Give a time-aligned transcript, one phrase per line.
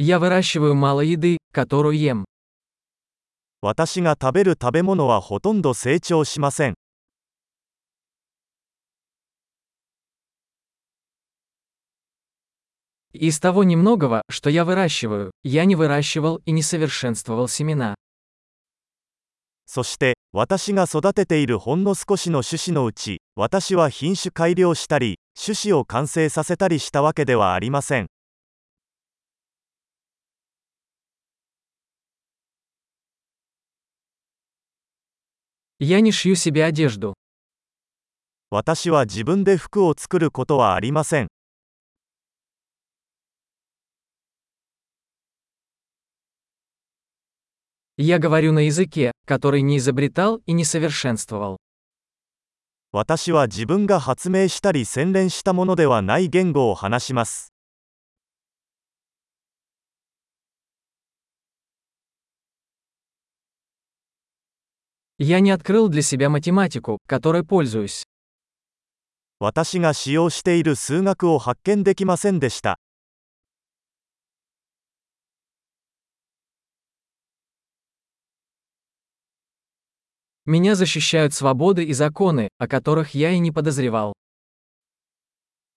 [0.00, 2.24] Я выращиваю мало еды, которую ем.
[3.60, 6.74] 私が食べる食べ物はほとんど成長しません。
[13.12, 17.96] Из того немногого, что я выращиваю, я не выращивал и не совершенствовал семена.
[19.66, 28.06] そして、私が育てているほんの少しの種子のうち、私は品種改良したり、種子を完成させたりしたわけではありません。
[35.79, 37.13] Я не шью себе одежду.
[38.49, 41.27] 私は自分で服を作ることはありません。
[47.97, 51.57] Я говорю на языке, который не изобретал и не совершенствовал.
[52.91, 57.53] 私は自分が発明したり洗練したものではない言語を話します。
[65.19, 68.03] Я не открыл для себя математику, которой пользуюсь.
[69.39, 72.79] 私が使用している数学を発見できませんでした。
[80.45, 84.13] Меня защищают свободы и законы, о которых я и не подозревал.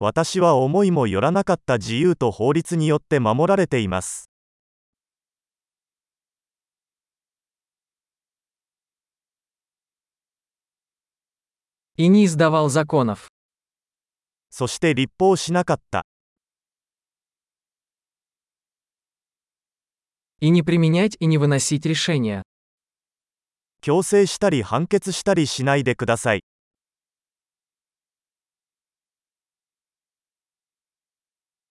[0.00, 4.30] 私は思いもよらなかった自由と法律によって守られています。
[11.96, 13.28] И не издавал законов.
[14.50, 16.04] そして立法しなかった。
[20.40, 22.42] И не применять и не выносить решения.
[23.82, 26.44] 強制したり判決したりしないでください。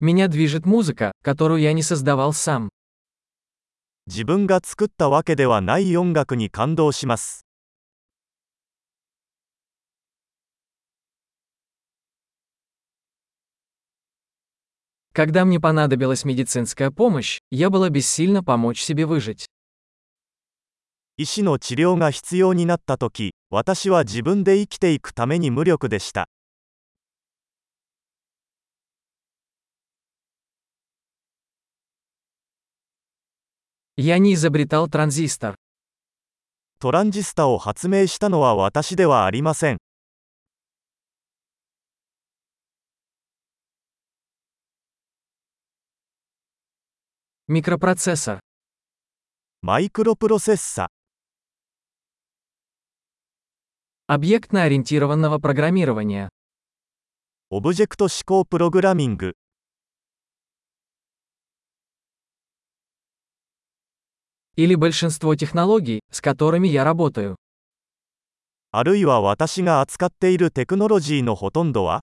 [0.00, 2.68] Меня движет музыка, которую я не создавал сам.
[4.06, 7.46] 自分が作ったわけではない音楽に感動します。
[15.18, 19.46] Когда мне понадобилась медицинская помощь, я была бессильна помочь себе выжить.
[21.16, 26.26] 医師の治療が必要になった時私は自分で生きていくために無力でした。
[33.96, 35.54] Я не изобретал транзистор.
[36.80, 39.78] トランジスタを発明したのは私ではありません。
[47.48, 48.38] Микропроцессор.
[49.60, 50.88] マイクロプロセッサ
[54.08, 56.28] Объектно-ориентированного программирования.
[57.50, 59.34] オブジェクト指向プログラミング
[64.56, 67.36] Или большинство технологий, с которыми я работаю.
[68.70, 72.00] あるいは私が扱っているテクノロジーのほとんどは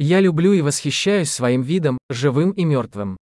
[0.00, 3.16] Я люблю и восхищаюсь своим видом, живым и мертвым.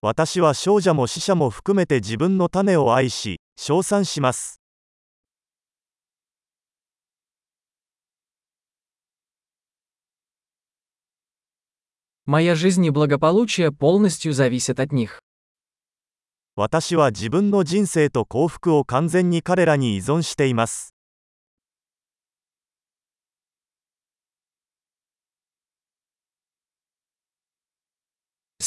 [0.00, 4.58] 私は少女も死者も含めて自分の種を愛し、称賛します。
[12.26, 15.20] Моя жизнь и благополучие полностью зависят от них.
[16.56, 20.94] 私は自分の人生と幸福を完全に彼らに依存しています。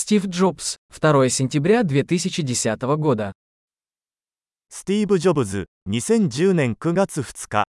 [0.02, 3.34] Стив Джобс, 2 сентября 2010 года.
[4.70, 7.71] スティーブ・ジョブズ、2010年9月2日。